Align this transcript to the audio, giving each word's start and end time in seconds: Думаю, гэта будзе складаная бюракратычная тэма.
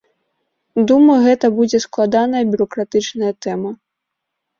Думаю, 0.91 1.17
гэта 1.25 1.45
будзе 1.57 1.81
складаная 1.85 2.41
бюракратычная 2.55 3.31
тэма. 3.47 3.71